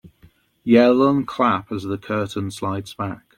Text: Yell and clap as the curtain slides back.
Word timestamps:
Yell 0.63 1.07
and 1.07 1.27
clap 1.27 1.71
as 1.71 1.83
the 1.83 1.95
curtain 1.99 2.49
slides 2.49 2.95
back. 2.95 3.21